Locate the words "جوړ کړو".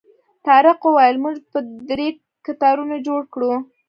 3.07-3.51